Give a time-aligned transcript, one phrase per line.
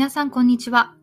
[0.00, 0.94] 皆さんこんにちは。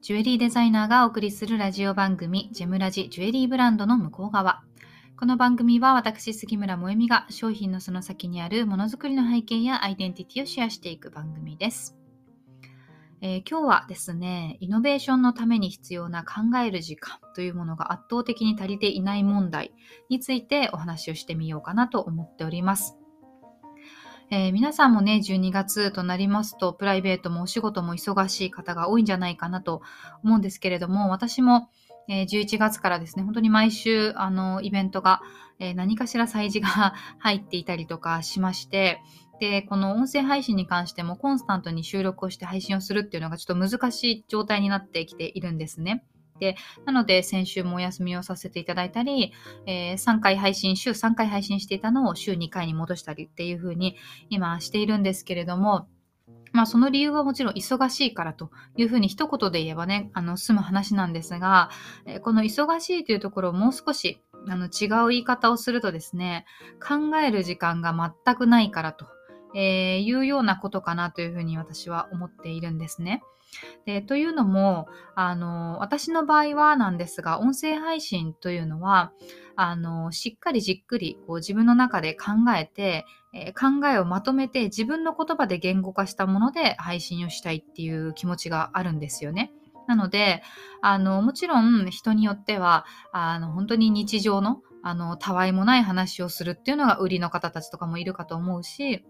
[0.00, 4.62] ジュエリーデザイナーがお送りするラジオ番組、ジェムラジジュエリーブランドの向こう側。
[5.18, 11.96] この番組は私、杉村萌実が商品のその先にあるものづくりの背景やアイデンティティをシェアしていく番組です。
[13.22, 19.74] えー、今日はですね、イノベーションのために必要な考える時間というものが圧倒的に足りていない問題
[20.08, 22.96] についてお話をしてみようかなと思っております。
[24.30, 29.82] えー、皆さんもね、12月となりますと、プライベートもお仕事も忙しい方が多いんじゃないかなと
[30.22, 31.68] 思うんですけれども、私も、
[32.08, 35.20] えー、11月からですね、本当に毎週、あの、イベントが、
[35.58, 39.00] えー、何かしら催事が 入っていたりとかしまして、
[39.40, 46.04] で、この音声配信に関してもコンスタントに収録をして配信をするっていうのがちょっと難しい状態になってきているんですね。
[46.40, 49.32] で、なので先週もお休みをさせていただいたり、
[49.66, 53.96] えー、3回配信、週3回配信していたのを週2回に戻したりっていう風に
[54.30, 55.88] 今しているんですけれども、
[56.52, 61.70] まあその理由はもちろん忙しいからというふうに一言で言えばね、あの済む話なんですが、
[62.22, 66.46] この忙しいというところをもう少しあの違う言い方をするとですね、
[66.80, 69.06] 考える時間が全くないからと
[69.54, 73.22] えー、いうようなことかなというふうに私は思っているんですね。
[73.84, 79.12] でというのもあの私の場合はなんですが音声配信というのは
[79.56, 89.52] あのしっかりじっくりこう自分の中で考えて、えー、考えをまとめて自分の言葉で言語化したもので配信をしたいっていう気持ちがあるんですよね。
[89.86, 90.42] なので
[90.80, 99.04] あのもちろん人によってはあの本当に日常のあのたわいもない話をするっていうのが売りの方たちとかもいるかと思うし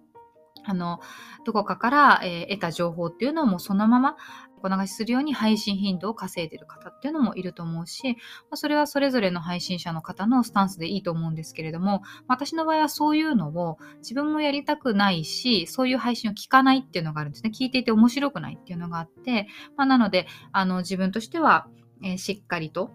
[0.65, 1.01] あの、
[1.45, 4.17] どこかから、えー、得た情報っていうのをもうそのまま
[4.62, 8.19] お流しするように配信頻度を稼いでる方っていうのもいると思うし、ま
[8.53, 17.51] あ、それはそれぞれの配信者の方のスタンスでいいと思うんですけれども、私の場合はそういうのを自分もやりたくないし、そういう配信を聞かないっていうのがあるんですね。
[17.55, 21.69] 聞いていて面白くないっていうのがあって、まあ、なので、あの、自分としては、
[22.03, 22.91] えー、しっかりと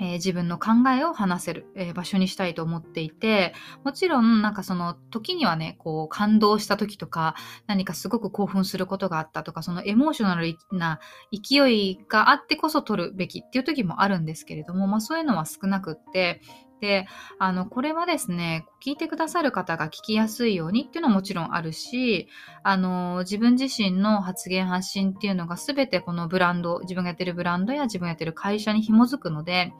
[0.00, 3.54] えー、自分の考えを話せる、えー、場所にしたいと思っていて、
[3.84, 7.34] もちろんなんかその時にはね、こう感動した時とか、
[7.66, 11.00] 何かすごく興奮することがあったとか、そのエモーショナルな
[11.32, 16.40] 勢いがあってこそ取るべきっていう時もあるんですけれども、まあそういうのは少なくって、
[16.80, 17.06] で、
[17.38, 22.28] あの、これはですね、聞いてくださる方が聞きやすいようにっていうのはもちろんあるし、
[22.62, 29.72] あの、自分自身の発言発信っていうのが全てこのブランド、自分がやってるブランドや自分がやってる会社に紐づくので、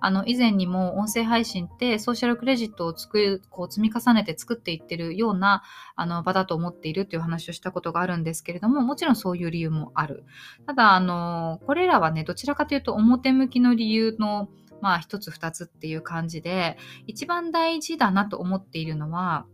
[0.00, 5.62] あの、以前にも音声配信ってソーシャルクレジットを作る、こう積み重ねて作っていってるような、
[5.94, 10.24] あの、場だと思っているっていう話をしたことがあるんですけれども、もちろんそういう理由もある。
[10.66, 14.48] ただ、あの、これらはね、どちらかというと表向きの理由の
[14.80, 16.76] まあ一つ二つっていう感じで
[17.06, 19.46] 一番大事だなと思っているのは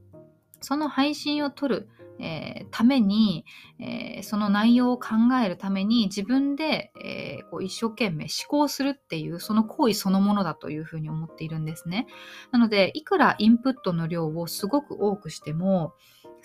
[0.61, 1.89] その配信を撮る、
[2.19, 3.45] えー、ために、
[3.79, 5.11] えー、その内容を考
[5.45, 12.07] えるために自分で、えー、こう一生懸命思考するっていうその行為そのものだというふうに思っているんですね。
[12.53, 15.95] なのでいくらインプットの量をすごく多くしても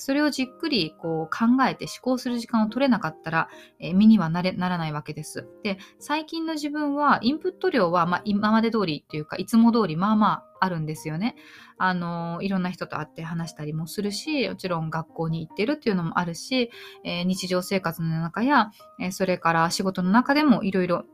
[0.01, 5.47] それをじっくりこう考えて思考する時間を取れなかったら、えー、身にはなれならないわけです。
[5.63, 11.35] で、最近の自分はインプット量は、まあ、今まで通りっていうか、いつも通りまあまああるんですよね。
[11.78, 16.72] あの、いろんな人と会って話したりもするし、もちろん学校に行ってるっていうのもあるし、
[17.03, 21.06] えー、日常生活の中や、えー、それから仕事の中でもいろいろ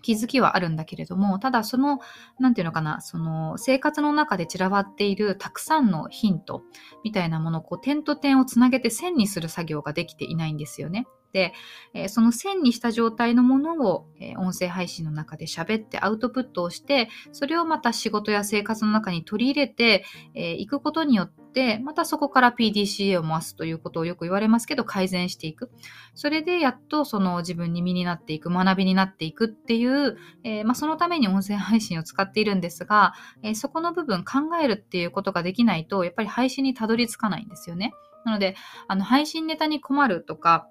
[0.00, 2.00] 気づきはあるんだけれども、ただその、
[2.38, 6.62] なんていうのかな、その生活の中で散らばっているたくさんのヒント
[7.04, 11.06] みたいなものをこう点と点をつなげて線にする作業ができていないんですよね。
[11.32, 11.52] で、
[11.94, 20.04] えー、その線にした状態のものを、えー、音声配信の中で喋ってアウトプットをして、それをまた仕事や生活の中に取り入れて
[20.34, 25.70] い、えー、くことによって、またそこから PDCA を回すということをよく言われますけど、改善していく。
[26.14, 37.92] それでやっとその自分に身になっていく、学びになっていくっていう、えまあ、そのために音声配信を使っているんですが、えそこの部分考えるっていうことができないと、やっぱり配信にたどり着かないんですよね。
[38.24, 38.56] なので、
[38.88, 40.68] あの配信ネタに困るとか、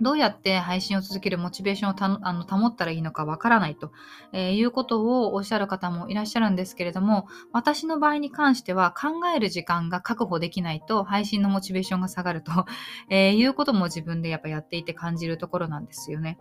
[0.00, 3.92] どうやって配信を続けるモチベーションをたあの保ったらいいのかわからないと、
[4.32, 12.52] えー、いうことをおっしゃる方もいらっしゃるんですけれども、私の場合に関しては考える時間が確保できないと配信のモチベーションが下がると、
[13.08, 16.38] えー、いうことも自分でやっぱやっていて感じるところなんですよね。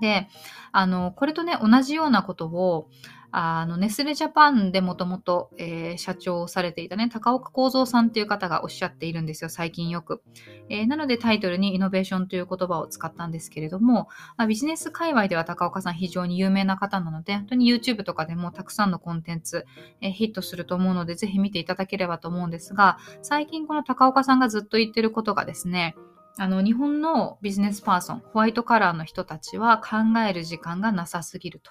[0.00, 0.28] で、
[0.72, 2.88] あの、これとね、同じようなことを、
[3.30, 10.22] あの、ネスレジャパンでもともと、え社長をされていたね、高岡幸三さんっていう方がおっしゃっているんですよ、最近よく。
[10.68, 19.66] えー、なのでタイトルにイノベーションという言葉を使ったんですけれども、まあ、ビジネス界隈では高岡さん非常に有名な方なので、本当に YouTube とかでもたくさんのコンテンツ、
[20.00, 25.96] えー、ヒットすると思うので、ぜひ見ていただければと思うんですが、最近この高岡さんがずっと言ってることがですね、
[26.38, 31.70] あの日本のビジネスパーソン、ホワイトカラーの人たちは考える時間がなさすぎると。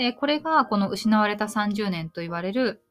[0.00, 2.82] で、これがこの失われた30年と言われる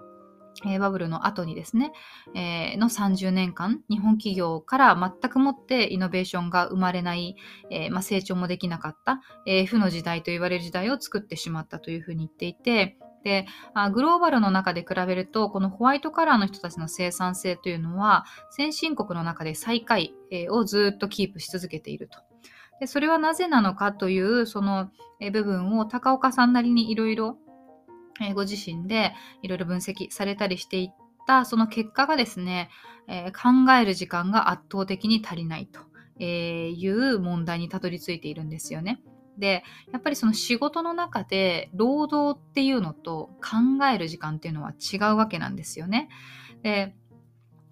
[0.67, 1.91] え、バブルの後にですね、
[2.35, 7.35] えー、の30年間、日本企業から全くもってイノベーションが生まれない、
[7.71, 20.13] えー、まあ、成長もできなかった、え負の時代と言われる時代を作ってしまったというふうに言っていて、であグローバルの中で比べるとこのホワイトカラーの人たちの生産性というのは先進国の中で最下位、
[20.49, 22.19] をずっとキープし続けていると。
[22.79, 24.89] でそれはなぜなのかというその、
[25.31, 27.37] 部分を高岡さんなりにいろいろ
[28.33, 30.95] ご自身でいろいろ分析されたりしていっ
[31.27, 32.69] たその結果がですね、
[33.07, 39.01] えー、考える時間が圧倒的に足りないという問題にたどり着いているんですよね。
[39.37, 46.09] でやっぱりその仕事の中で労働っていうのと考える時間っていうのは違うわけなんですよね。
[46.61, 46.93] で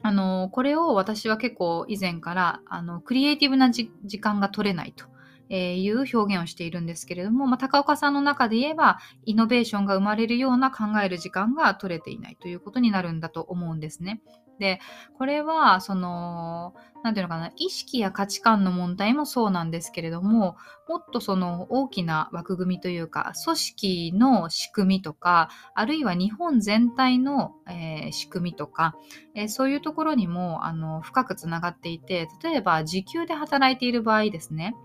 [0.07, 3.89] あのこれを私は結構以前からあのクリエイティブな時
[4.21, 5.03] 間が取れないと。
[5.49, 14.21] えー、いう表現をしているんですけれども、まあ、高岡さんの中で言えば、イノベーションが生まれるような考える時間が取れていないということになるんだと思うんですね。
[14.59, 14.79] で、
[15.17, 16.73] これは、その、
[17.03, 20.57] なんていうのかな、意識や価値観の問題もそうなんですけれども、
[20.89, 28.95] もっとその大きな枠組みというか、組織の仕組みとか、あるいは日本全体の、えー、仕組みとか、
[29.35, 34.75] えー、そういうところにもあの深くつながっていて、例えば時給で働いている場合ですね、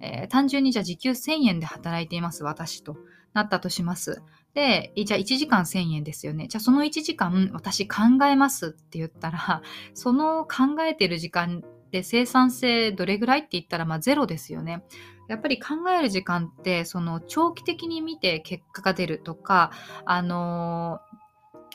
[0.00, 2.96] えー、単純にじゃあ時給1000円で働いています、私と
[3.34, 4.22] なったとします。
[4.54, 6.48] で、じゃあ1時間1000円ですよね。
[6.48, 9.62] じゃあその1時間私考えますって言ったら、
[9.94, 14.84] その考えてる時間で生産性どれぐらいって言ったらまあゼロですよね。
[15.28, 19.70] やっぱり考える時間ってその長期的に見て結果が出るとか、
[20.04, 21.18] あのー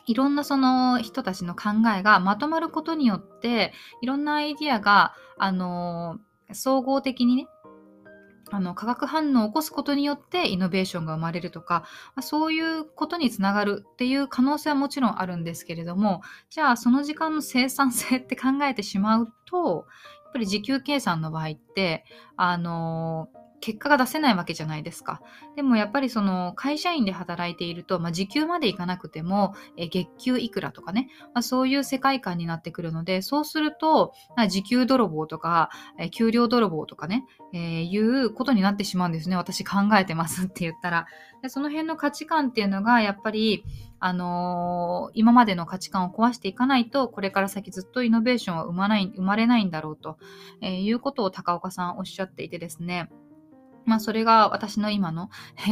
[0.06, 7.48] いろんなその人たちの考えがまとまることによって、いろんなアイディアが、あのー、総合的にね、
[8.52, 11.86] あの化学反応を起こすことによってイノベーションが生まれるとか
[12.16, 19.88] まそういうことにつながるっていう可能性はもちろんあるんですけれどもじゃあその時間の生産性って考えてしまうと
[20.26, 22.06] やっぱり時給計算の場合って
[22.36, 25.22] あのー結果が出せないわけじゃないですか。
[25.56, 37.24] でもやっぱりその会社員で働いていると、まあ、時給までいかなくても、え月給いくらとかね、まあ、そういう世界観になってくるので、そうすると、まあ、時給泥棒とか、え給料泥棒とかね、
[37.54, 39.38] えー、いうことになってしまうんですね。
[39.38, 41.06] 私考えてますって言ったら。
[41.42, 43.64] でその辺の価値観っていうのが、やっぱり、
[44.00, 50.18] あのー、今までの価値観を壊していかないと、これから先ずっとイノベーションは生まない生まれないんだろうと、
[50.62, 53.10] えー、いうことを高岡さんおっしゃっていてですね。
[53.86, 55.30] まあ、それが私の今の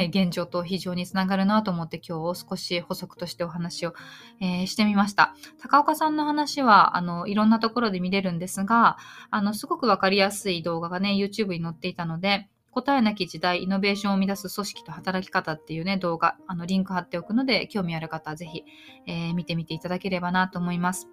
[0.10, 3.94] 現状と非常につながるなと思って今日を少し補足としてお話を、
[4.40, 5.36] えー、してみました。
[5.62, 8.98] 高岡さんの話はあのいろんなところで見れるんですが、
[9.30, 18.64] あのすごくわかりやすい動画がね、YouTube に載っていたので、答えなき時代、イノベーションを生み出す組織と働き方っていうね、動画、あのリンク貼っておくので、興味ある方はぜひ、
[19.08, 21.10] えー、見てみていただければなと思います。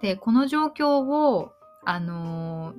[0.00, 1.52] で、この状況を、
[1.84, 2.76] あのー、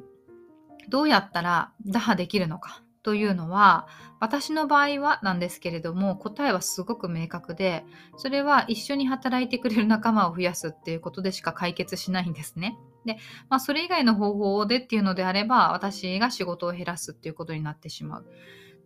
[0.90, 3.88] どうやったら打破できるのかというのは
[4.20, 7.84] 私の場合はなんですけれども答えはすごく明確で
[8.16, 12.78] それは一緒に働いてくれる仲間を増やすっていうことでしか解決しないんですね。
[13.06, 13.18] で、
[13.50, 18.26] まあ、それ以外の方法でっていうのであれば私が仕事を減らすっていうことになってしまう。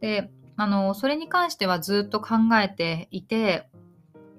[0.02, 3.70] であのそれに関してはずっと考えていて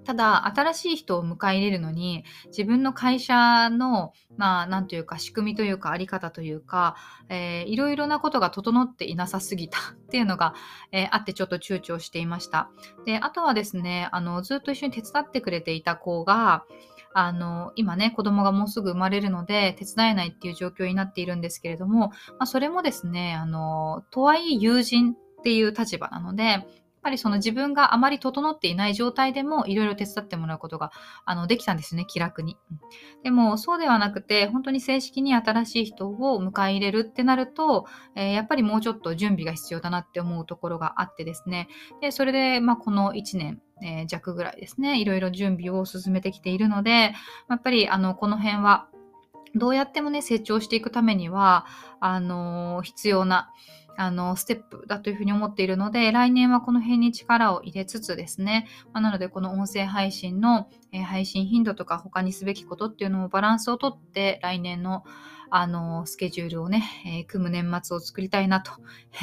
[0.09, 6.97] ただ、新しい人を迎え入れるのに、自分の会社の、まあ、なんというか、仕組みというか、あり方というか、
[7.29, 10.55] えー、いろいろなことが整っていなさすぎた っていうのが、
[10.93, 12.71] えー、あって、ちょっと躊躇していました。
[13.05, 16.65] で、あとはですね、あの、ずっと一緒に手伝ってくれていた子が、
[17.13, 26.67] あの、今ね、子供がもうすぐ生まれるので、手伝えないっていう状況になっているんですけれども、まあ、それもですね、あの、とはいえ友人っていう立場なので、
[26.99, 30.91] っぱりその自分があまり整っていない状態でもいろいろ手伝ってもらうことが
[31.25, 32.57] あのできたんですね、気楽に。
[33.23, 41.69] でもそうではなくて、本当に正式に新しい人を迎え入れるってなると、えー、やっぱりもうちょっと準備が必要だなって思うところがあってですね。
[42.01, 47.15] で、それで、まあ、この1年、えー、弱ぐらいですね、いろいろ準備を進めてきているので、
[47.49, 48.89] やっぱりあのこの辺は
[49.55, 51.67] どうやってもね、成長していくためには、
[52.01, 53.51] あのー、必要な、
[53.99, 65.05] あの、ステップだというふうに思っているので、来年はこの辺に力を入れつつですね、まあ、なのでこの音声配信の、えー、配信頻度とか他にすべきことっていうのをバランスをとって、来年の
[65.51, 68.71] あの、スケジュールをね、えー、組む年末を作りたいなと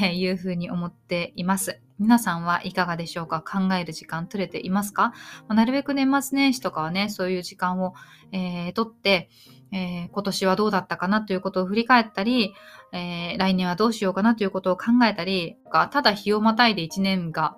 [0.03, 1.79] いうふうに思っています。
[1.99, 3.41] 皆さんはいかがでしょうか？
[3.41, 5.09] 考える時間取れていますか、
[5.47, 7.93] まあ、なるべく年末年始とかはね、そういう時間を、
[8.31, 9.29] えー、とって、
[9.71, 12.53] えー、今年はどうだったかなということを振り返ったり、
[12.93, 15.57] えー、来年はどうしようかなということを考えたり、
[15.91, 17.57] ただ日をまたいで1年が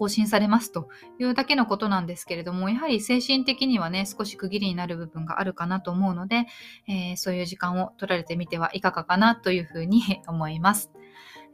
[0.00, 6.46] 更新されますというだけのことなんですけれども、やはり精神的にはね、少し区切りになる部分があるかなと思うので、
[6.88, 10.90] えー、そういう時間を取られてみてはいかがかなというふうに思います。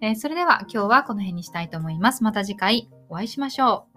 [0.00, 2.22] えー、それでは今日はこの辺にしたいと思います。
[2.22, 3.95] また次回お会いしましょう。